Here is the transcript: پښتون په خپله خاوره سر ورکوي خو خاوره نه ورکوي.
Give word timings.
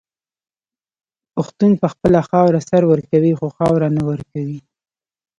پښتون 1.35 1.71
په 1.81 1.87
خپله 1.93 2.19
خاوره 2.29 2.59
سر 2.69 2.81
ورکوي 2.91 3.33
خو 3.39 3.47
خاوره 3.57 3.87
نه 3.95 4.03
ورکوي. 4.09 4.59